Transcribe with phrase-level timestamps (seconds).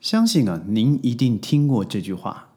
[0.00, 2.48] 相信啊，您一定听过这句话：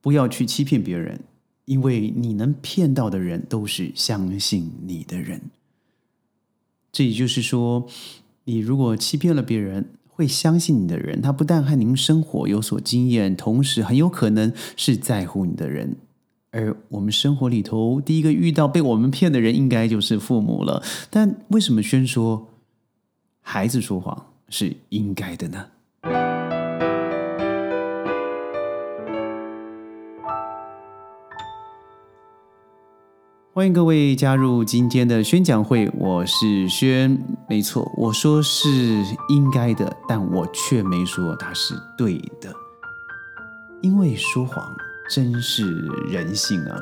[0.00, 1.20] 不要去欺骗别人，
[1.64, 5.50] 因为你能骗到的人都是相信你的人。
[6.92, 7.88] 这也就是说，
[8.44, 15.96] 你如果欺骗了别人，会相信你的人，他不但和您生活有所经验，同时很有可能是在乎你的人。
[16.52, 20.84] 而我们生活里头第一个遇到被我们骗的人，应该就是父母了。
[21.10, 22.46] 但为什么宣说
[23.40, 25.68] 孩子说谎是应该的呢？
[33.62, 37.16] 欢迎各位加入今天的宣讲会，我是轩。
[37.48, 38.68] 没错，我说是
[39.28, 42.52] 应该的，但我却没说它是对的，
[43.80, 44.68] 因为说谎
[45.08, 45.64] 真是
[46.10, 46.76] 人性啊！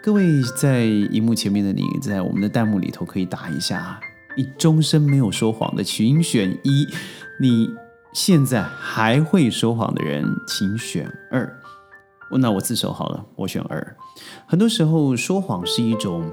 [0.00, 3.98] 各位在荧幕前面的你，在我们的弹幕里头可以打一下：
[4.36, 6.86] 你终身没有说谎的，请选一；
[7.40, 7.68] 你
[8.12, 11.58] 现在还会说谎的人，请选二。
[12.38, 13.96] 那我自首好了，我选二。
[14.46, 16.24] 很多时候说谎是一种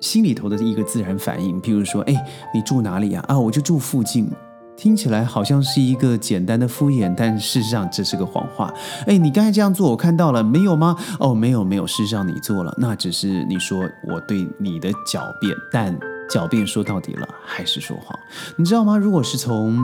[0.00, 2.14] 心里头的一个自然反应，譬如说，哎，
[2.54, 3.24] 你住哪里呀？
[3.28, 4.30] 啊，我就住附近。
[4.76, 8.70] 听起来好像是一个简单的敷衍，但事实上这是个谎话。
[9.06, 10.94] 哎，你刚才这样做，我看到了，没有吗？
[11.18, 11.86] 哦，没有，没有。
[11.86, 18.18] 事实上你做了，那只是你说我对你的狡辩，但狡辩说到底了还是说谎，
[18.56, 18.98] 你知道吗？
[18.98, 19.78] 如果是从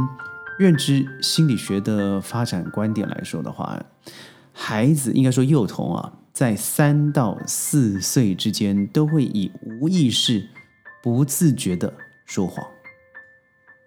[0.59, 3.83] 认知心理学的发展观点来说的话，
[4.53, 10.49] 孩子应该说幼童啊，在三到四岁之间都会以无意识、
[11.03, 11.93] 不自觉的
[12.27, 12.65] 说谎，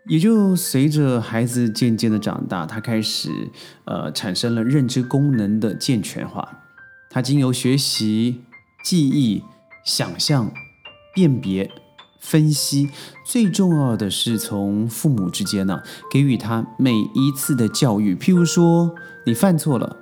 [0.07, 3.29] 也就随着孩子渐渐的长大，他开始
[3.85, 6.63] 呃产生了认知功能的健全化，
[7.09, 8.43] 他经由学习、
[8.83, 9.43] 记忆、
[9.83, 10.51] 想象、
[11.13, 11.71] 辨别。
[12.25, 12.89] 分析
[13.23, 15.79] 最重要的是从父母之间呢
[16.11, 18.15] 给予他每一次的教育。
[18.15, 18.93] 譬如说，
[19.25, 19.95] 你犯错了，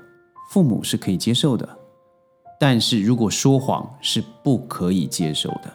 [0.50, 1.68] 父母是可以接受的；
[2.58, 5.74] 但是如果说谎是不可以接受的。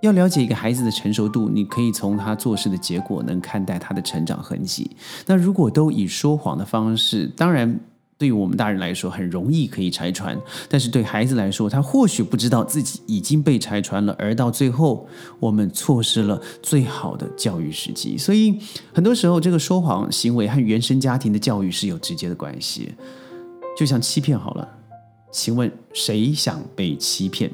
[0.00, 4.96] 要了解一个孩子的成熟度，你可以从他做事的结果能看待他的成长痕迹。
[5.26, 7.78] 那如果都以说谎的方式，当然。
[8.20, 10.36] 对于我们大人来说，很容易可以拆穿；
[10.68, 15.08] 但是对孩子来说，他或许不知道自己已经被拆穿了，而到最后，
[15.38, 18.18] 我们错失了最好的教育时机。
[18.18, 18.58] 所以，
[18.92, 22.92] 很多时候，这个说谎行为和原生家庭的教育是有直接的关系。
[23.74, 24.68] 就像欺骗好了，
[25.32, 27.50] 请问谁想被欺骗？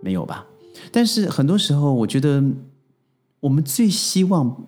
[0.00, 0.46] 没有吧？
[0.90, 2.42] 但是很多时候，我觉得
[3.40, 4.66] 我们最希望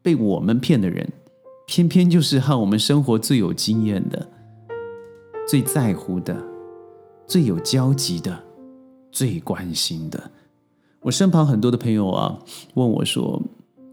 [0.00, 1.06] 被我们骗的人。
[1.68, 4.26] 偏偏就是和我们生活最有经验的、
[5.46, 6.34] 最在乎的、
[7.26, 8.42] 最有交集的、
[9.12, 10.30] 最关心的。
[11.02, 12.38] 我身旁很多的朋友啊，
[12.72, 13.42] 问我说：“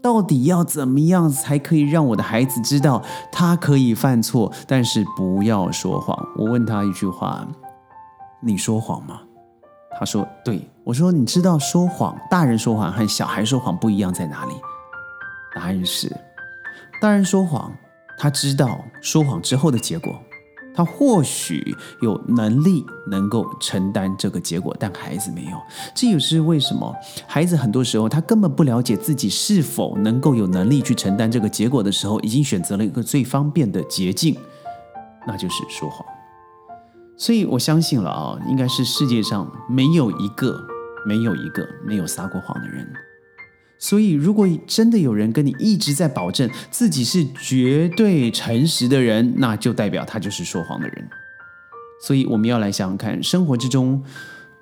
[0.02, 7.46] 到底要怎么样才可以让我的孩子知道他可以犯错，但是不要说谎？”我问他一句话
[8.40, 9.20] ：“你说谎吗？”
[10.00, 14.54] 他说：“对。”我说：“你知道说谎，大人说谎和小孩说谎不一样在哪里？”
[15.54, 16.10] 答案是。
[17.00, 17.72] 大人说谎，
[18.18, 20.18] 他知道说谎之后的结果，
[20.74, 25.58] 他或许有能力能够承担这个结果，但孩子没有。
[25.94, 26.94] 这也是为什么
[27.26, 34.36] 孩子很多时候他根本不了解自己是否能够有能力去承担这个结果的时候，已经选择了一个最方便的捷径，
[35.26, 36.04] 那就是说谎。
[37.18, 40.58] 所以我相信了啊，应该是世界上没有一个
[41.06, 42.86] 没有一个没有撒过谎的人。
[43.78, 51.08] 所以，如果真的有人跟你一直在保证自己是绝对诚实的人，那就代表他就是说谎的人。
[52.02, 54.02] 所以，我们要来想想看，生活之中，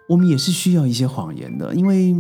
[0.09, 2.15] 我们也是需要一些谎言的，因为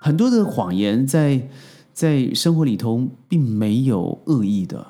[0.00, 1.48] 很多的谎言在
[1.92, 4.86] 在生活里头并没有恶意的，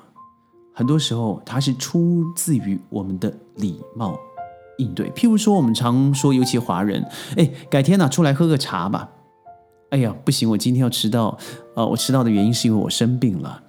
[0.75, 4.19] 很多时候它是出自于我们的礼貌
[4.79, 5.09] 应对。
[5.11, 7.05] 譬如说，我们常说，尤其华人，
[7.37, 9.09] 哎，改天呢出来喝个茶吧。
[9.91, 11.37] 哎呀，不行，我今天要迟到。
[11.75, 13.63] 呃，我迟到的原因是因为我生病了。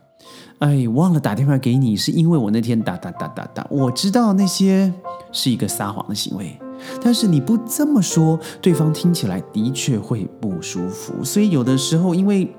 [0.59, 3.65] 哎，忘了打电话给你，是因为我那天打打打打打。
[3.69, 4.91] 我知道那些
[5.31, 6.59] 是一个撒谎的行为，
[7.01, 11.23] 但是你不这么说，对方听起来的确会不舒服。
[11.23, 12.53] 所以有的时候，因为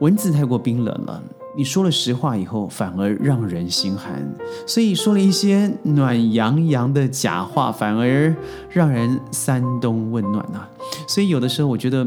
[0.00, 1.22] 文字太过冰冷了，
[1.56, 4.28] 你说了实话以后，反而让人心寒。
[4.66, 8.34] 所以说了一些暖洋洋的假话，反而
[8.68, 10.66] 让人三冬温暖呐。
[11.06, 12.04] 所以有的时候，我觉得。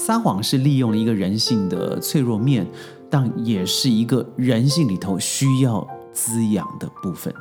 [0.00, 2.66] 撒谎是利用了一个人性的脆弱面，
[3.10, 7.32] 但也是一个人性里头需要滋养的部分。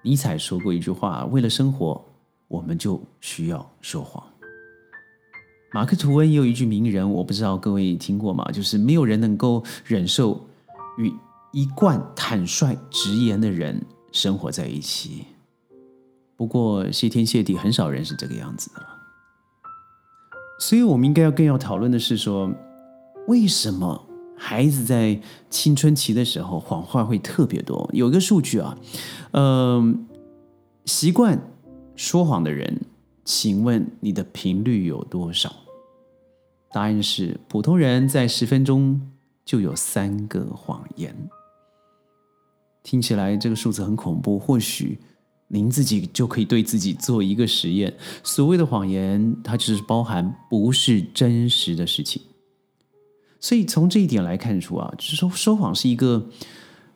[0.00, 2.00] 尼采说过一句话：“为了生活，
[2.46, 4.22] 我们就需要说谎。”
[5.74, 8.48] 马克吐温也有一句名人，我不知道各位听过吗？
[8.52, 10.46] 就是没有人能够忍受
[10.98, 11.12] 与
[11.52, 15.24] 一贯坦率直言的人生活在一起。
[16.36, 18.97] 不过谢天谢地，很少人是这个样子的。
[20.58, 22.52] 所以，我们应该要更要讨论的是说，
[23.28, 24.04] 为什么
[24.36, 27.88] 孩子在青春期的时候谎话会特别多？
[27.92, 28.76] 有一个数据啊，
[29.32, 30.06] 嗯，
[30.84, 31.40] 习惯
[31.94, 32.80] 说谎的人，
[33.24, 35.54] 请问你的频率有多少？
[36.72, 39.00] 答案是，普通人在十分钟
[39.44, 41.14] 就有三个谎言。
[42.82, 44.98] 听起来这个数字很恐怖，或许。
[45.48, 47.92] 您自己就可以对自己做一个实验。
[48.22, 52.22] 所谓的谎言，它就是包含不是真实的事情。
[53.40, 56.28] 所以从这一点来看出啊，就是说说谎是一个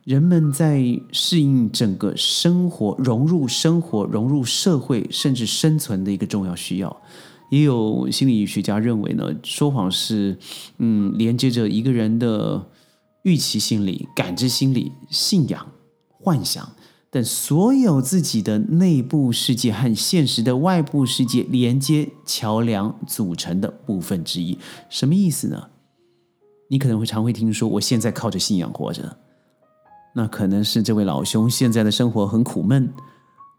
[0.04, 0.82] 人们在
[1.12, 7.02] 适应整个生活、融入生活、融入社会，甚至生存的一个重要需要。
[7.50, 10.36] 也有心理学家认为呢，说谎是
[10.78, 12.66] 嗯连接着一个人的
[13.22, 15.64] 预期心理、感知心理、信仰、
[16.08, 16.68] 幻想。
[17.12, 25.68] 等所有自己的内部世界和现实的外部世界连接桥梁组成的部分之一，什么意思呢？
[26.70, 29.18] 你可能会常会听说，我现在靠着信仰活着，
[30.14, 32.90] 那可能是这位老兄现在的生活很苦闷，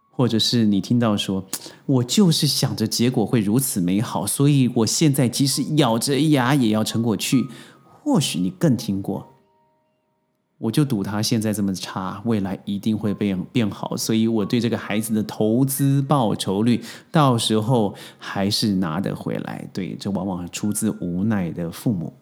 [0.10, 1.46] 或者是你听到说，
[1.86, 7.46] 我就是想着结果会如此美好，所以我现在即使咬着牙也要撑过去。
[8.04, 9.33] 或许你更听过。
[10.64, 16.82] 我就赌他现在这么差，未来一定会变变好，所以我对这个孩子的投资报酬率，
[17.12, 19.68] 到时候还是拿得回来。
[19.74, 22.14] 对，这往往出自无奈的父母，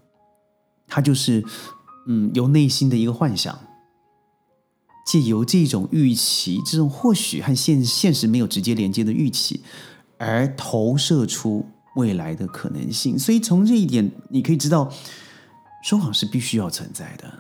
[0.88, 1.46] 他就是
[2.08, 3.56] 嗯，由内心的一个幻想，
[5.06, 9.62] 借由这种预期，这种或许和现现实没有直接连接的预期，
[10.18, 13.20] 而投射出未来的可能性。
[13.20, 14.92] 所以从这一点，你可以知道，
[15.84, 17.32] 说谎是必须要存在的。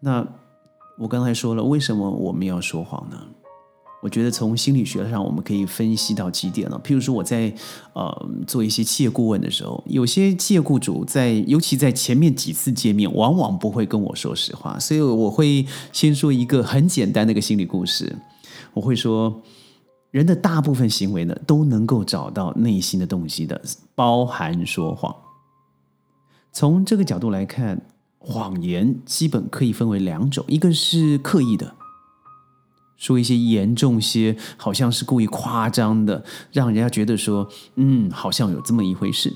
[0.00, 0.26] 那
[0.98, 3.16] 我刚才说了，为什么我们要说谎呢？
[4.02, 6.80] 我觉得从心理学上，我们可以分析到几点了。
[6.84, 7.52] 譬如说，我在
[7.94, 18.14] 呃做一些企业顾问的时候，有些企业雇主在，尤其在前面几次见面，往往不会跟我说实话，所以我会先说一个很简单的一个心理故事。
[18.74, 19.42] 我会说，
[20.12, 23.60] 人的大部分行为呢，都能够找到内心的动机的，
[23.94, 25.16] 包含说谎。
[26.52, 27.80] 从这个角度来看。
[28.28, 31.76] 谎言基本可以分为两种，一个是刻意的，
[32.96, 39.32] 说一些严重些，好像是故意夸张的，让人家觉得说，嗯，好像有这么一回事。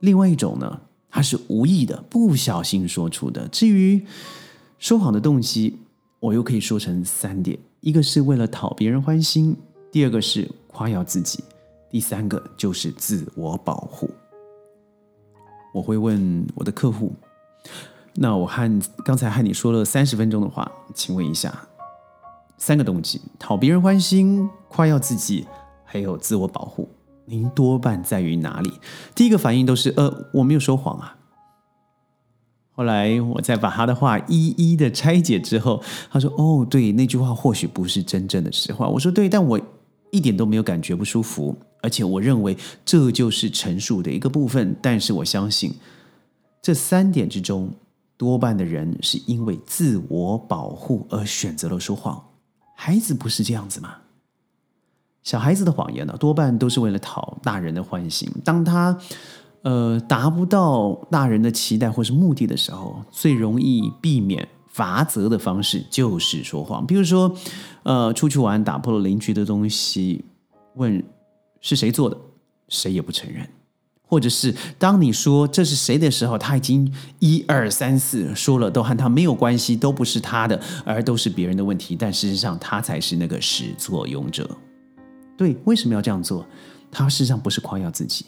[0.00, 3.48] 另外一种呢，它是无意的，不小心说出的。
[3.48, 4.04] 至于
[4.78, 5.78] 说谎的动机，
[6.20, 9.56] 我又可以说成三点：一个是为了讨别人欢心，
[9.90, 11.42] 第二个是夸耀自己，
[11.88, 14.10] 第三个就是自我保护。
[15.72, 17.10] 我会问我的客户。
[18.14, 21.56] 那我和刚才和你说了三十分钟的话，请问一下，
[22.56, 25.46] 三个动机：讨别人欢心、夸耀自己，
[25.84, 26.88] 还有自我保护。
[27.26, 28.72] 您多半在于哪里？
[29.14, 31.16] 第一个反应都是呃，我没有说谎啊。
[32.72, 39.60] 后来我再把他的话一一的拆解之后，他说：“哦，对，那句话或许不是真正的实话。”我说：“对，但我
[40.10, 44.76] 一点都没有感觉不舒服，而且我认为这就是陈述的一个部分。
[44.82, 45.74] 但是我相信。”
[46.60, 47.70] 这三点之中，
[48.16, 52.22] 多半的人是因为自我保护而选择了说谎。
[52.74, 53.96] 孩子不是这样子吗？
[55.22, 58.30] 小孩子的谎言呢，多半都是为了讨大人的欢心。
[58.44, 58.98] 当他
[59.62, 66.86] 呃达不到大人的期待或是目的的时候，最容易避免罚则的方式就是说谎。
[66.86, 67.34] 比如说，
[67.82, 70.24] 呃，出去玩打破了邻居的东西，
[70.76, 71.04] 问
[71.60, 72.16] 是谁做的，
[72.68, 73.46] 谁也不承认。
[74.10, 81.94] 或者是当你说这是谁的时候，他已经一二三四说了，都和他没有关系，都不是他的，而都是别人的问题。
[81.94, 84.48] 但事实上，他才是那个始作俑者。
[85.36, 86.46] 对，为什么要这样做？
[86.90, 88.24] 他事实上不是夸耀自己，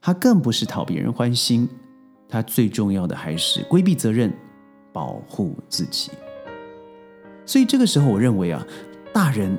[0.00, 1.68] 他更不是讨别人欢心，
[2.28, 4.32] 他最重要的还是规避责任，
[4.92, 6.12] 保护自己。
[7.44, 8.64] 所以这个时候，我认为啊，
[9.12, 9.58] 大人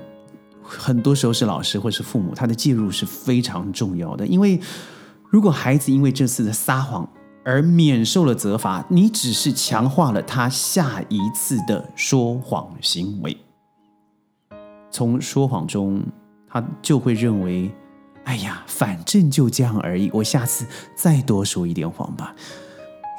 [0.63, 4.58] 很多时候是老师或是父母，他的介入是非常重要的，因为。
[5.36, 7.06] 如果孩子因为这次的撒谎
[7.44, 13.36] 而免受了责罚，你只是强化了他下一次的说谎行为。
[14.89, 16.01] 从说谎中，
[16.48, 17.70] 他就会认为
[18.24, 20.65] ：“哎呀，反正就这样而已，我下次
[20.96, 22.34] 再多说一点谎吧。”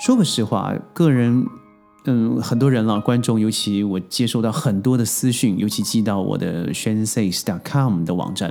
[0.02, 1.46] 说个实话，个人，
[2.06, 8.50] 嗯，很多人了，观众，尤其我接收到很多的私讯，尤其寄到我的 s h a n s a y s c o m 的网站。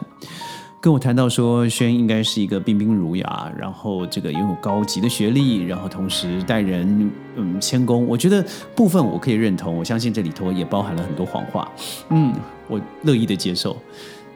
[0.85, 8.05] 跟我谈到说，轩应该是一个彬彬儒雅，然后这个拥有高级的学历，然后同时待人嗯谦恭。
[8.05, 11.67] 我觉得部分我可以认同，我相信这里头也包含了很多谎话。
[12.09, 12.31] 嗯，
[12.67, 13.75] 我乐意的接受。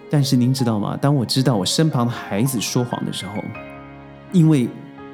[0.09, 0.97] 但是您知道吗？
[0.99, 3.33] 当我知道我身旁的孩子说谎的时候，
[4.31, 4.67] 因为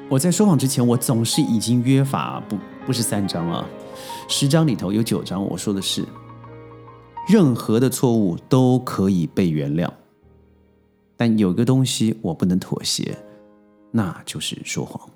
[0.08, 3.62] 我在说谎之前，我总是已经约法不不是三章啊，
[4.26, 6.02] 十章里头有九章，我说的是
[7.28, 9.86] 任何的错误都可以被原谅。
[11.16, 13.16] 但有个东西我不能妥协，
[13.90, 15.08] 那就是说谎。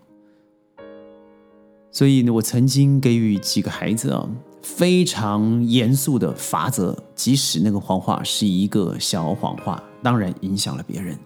[1.93, 4.29] 所以呢，我曾经给予几个孩子啊
[4.63, 11.19] 非常严肃的法则，即使那个谎话是一个小谎话，当然影响了别人。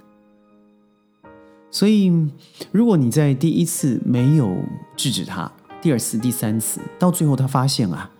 [1.70, 2.10] 所以，
[2.72, 4.56] 如果你在第一次没有
[4.96, 5.50] 制止他，
[5.82, 8.10] 第二次、第三次，到最后他发现啊，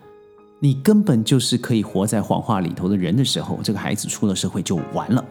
[0.58, 5.24] 你根本就是可以活在谎话里头的人的时候，这个孩子出了社会就完了。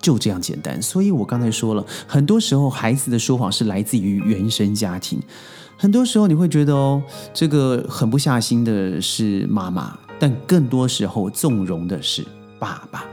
[0.00, 5.20] 就这样简单，所以我刚才说了，很多时候孩子的说谎是来自于原生家庭。
[5.76, 7.02] 很多时候你会觉得哦，
[7.34, 12.24] 这个狠不下心的是妈妈，但更多时候纵容的是
[12.58, 13.04] 爸爸。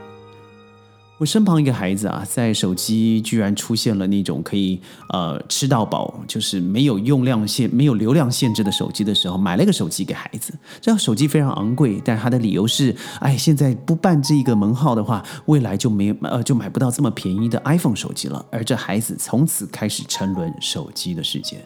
[1.20, 10.54] 我身旁一个孩子啊，在手机居然出现了那种可以呃吃到饱，就是没有用量限、没有流量限制的手机的时候，买了个手机给孩子。
[10.82, 18.46] 这手机非常昂贵，但他的理由是：哎，现在不办这个门号的话，未来就没呃就买不到这么便宜的 iPhone 手机了。
[18.52, 21.66] 而这孩子从此开始沉沦手机的世界。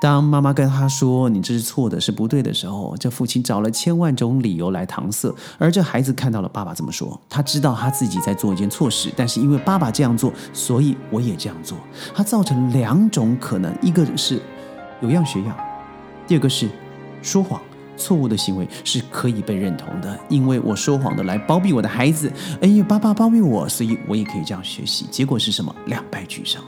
[0.00, 5.32] 当妈妈跟他说“你这是错的，是不对的”时候，这父亲找了千万种理由来搪塞。
[5.58, 11.76] 而这孩子看到了爸爸这么说，他知道他自己在做一件错事，但是因为爸爸这样做，所以我也这样做。
[12.14, 14.40] 他造成两种可能：一个是
[15.02, 15.54] 有样学样，
[16.26, 16.68] 第二个是
[17.22, 17.60] 说谎。
[17.96, 25.04] 错误的行为是可以被认同的，因为我说谎的来包庇我的孩子，因为爸爸包庇我，所以我也可以这样学习。
[25.10, 25.74] 结果是什么？
[25.84, 26.64] 两败俱伤。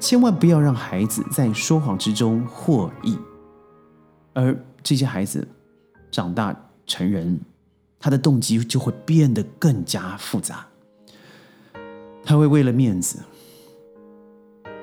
[0.00, 3.18] 千万不要让孩子在说谎之中获益，
[4.32, 5.46] 而这些孩子
[6.10, 7.38] 长大成人，
[7.98, 10.66] 他的动机就会变得更加复杂。
[12.24, 13.18] 他会为了面子，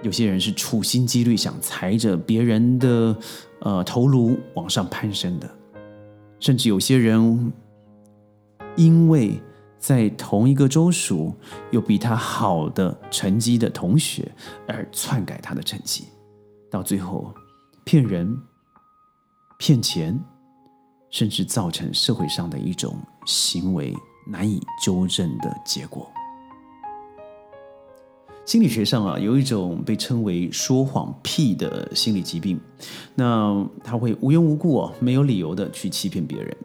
[0.03, 3.17] 有些人是处心积虑想踩着别人的
[3.61, 5.49] 呃头颅往上攀升的，
[6.39, 7.51] 甚至有些人
[8.75, 9.41] 因为。
[9.79, 11.33] 在同一个州属
[11.71, 14.31] 有比他好的成绩的同学，
[14.67, 16.05] 而篡改他的成绩，
[16.69, 17.33] 到最后
[17.83, 18.37] 骗人、
[19.57, 20.19] 骗钱，
[21.09, 23.95] 甚至造成社会上的一种行为
[24.27, 26.11] 难以纠正的结果。
[28.45, 32.57] 心理学上啊，有一种被称为“说谎癖”的心理疾病，
[33.13, 36.57] 那他会无缘无故哦，没有理由的去欺骗别人。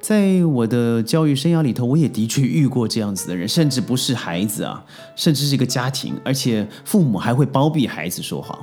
[0.00, 4.82] 在我的教育生涯里头，我也的确遇过这样子的人，甚至不是孩子啊，
[5.16, 8.58] 甚至是一个家庭，而且父母还会包庇孩子说谎。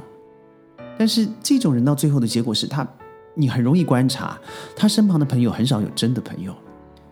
[0.97, 2.87] 但是这种人到最后的结果是他，
[3.35, 4.39] 你很容易观察
[4.75, 6.55] 他身旁的朋友很少有真的朋友，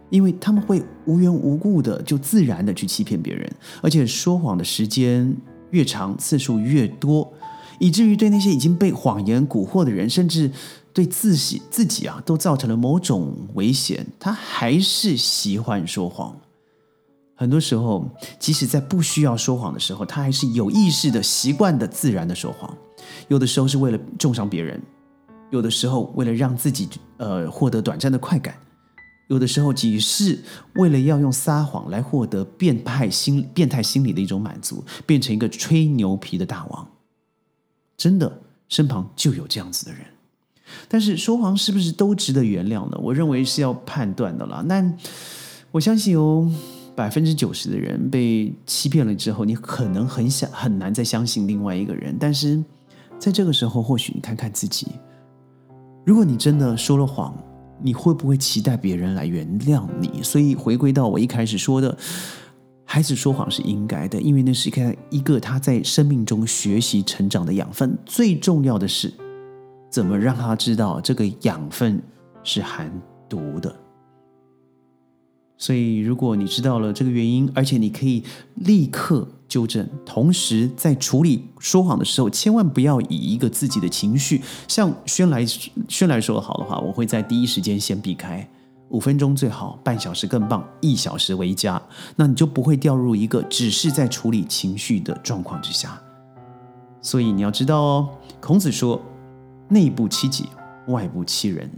[0.09, 3.51] 因为他们会无缘无故的就自然的去欺骗别人，
[3.81, 5.35] 而且说谎的时间
[5.71, 7.31] 越长，次数越多，
[7.77, 10.49] 以至于对那些已经被谎言蛊惑的人，甚至。
[10.93, 16.37] 对自己自己啊，都造成了某种危险，他还是喜欢说谎。
[17.35, 18.07] 很多时候，
[18.39, 22.71] 即使在不需要说谎的时候，他还是有意识的、习惯的、自然的说谎。
[23.27, 24.81] 有的时候是为了重伤别人，
[25.49, 28.55] 有的时候为了让自己呃获得短暂的快感，
[29.29, 30.39] 有的时候只是
[30.75, 36.87] 为了要用撒谎来获得变态心变态心理的一种满足，变成一个吹牛皮的大王。
[37.97, 40.01] 真的，身旁就有这样子的人。
[40.87, 42.97] 但是说谎是不是都值得原谅呢？
[43.01, 44.63] 我认为是要判断的啦。
[44.65, 44.83] 那
[45.71, 46.47] 我相信有
[46.95, 52.15] 百分之九十的人被欺骗了之后，你可能很想很难再相信另外一个人。
[52.19, 52.63] 但是
[53.17, 54.87] 在这个时候，或许你看看自己，
[56.05, 57.35] 如果你真的说了谎，
[57.81, 60.21] 你会不会期待别人来原谅你？
[60.21, 61.97] 所以回归到我一开始说的，
[62.85, 67.97] 孩子说谎是应该的，因为那是一个一个他在生命中学习成长的养分。
[68.05, 69.11] 最重要的是。
[69.93, 72.01] 怎么让他知道这个养分
[72.43, 72.91] 是含
[73.29, 73.75] 毒的？
[75.55, 78.23] 所以，如果你知道了这个原因，而且你可以
[78.55, 88.49] 立刻纠正，同时在处理说谎的时候，千万不要以一个自己的情绪，像轩来轩来说的好的话，我会在第一时间先避开，
[88.89, 91.79] 五分钟最好，半小时更棒，一小时为佳，
[92.15, 96.01] 那你就不会掉入一个只是在处理情绪的状况之下。
[96.99, 98.09] 所以你要知道哦，
[98.41, 98.99] 孔子说。
[99.69, 100.45] 内部欺己，
[100.87, 101.69] 外部欺人。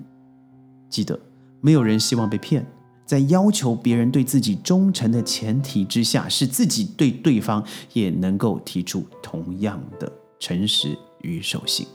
[0.89, 1.19] 记得，
[1.61, 2.65] 没有人希望被骗，
[3.05, 7.63] 在要求别人对自己忠诚的前提之下，是自己对对方
[7.93, 11.85] 也能够提出同样的诚实与守信。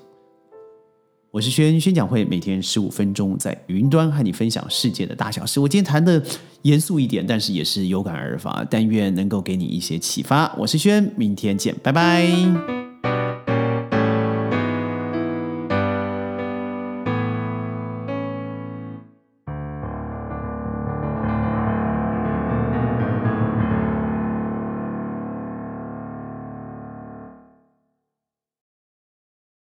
[1.33, 5.61] 我是轩宣讲会，每天十五分钟在云端和你分享世界的大小事。
[5.61, 6.21] 我今天谈的
[6.63, 10.53] 严肃一点，但是也是有感而发，但愿能够给你一些启发。
[10.59, 12.80] 我是轩，明天见，拜拜。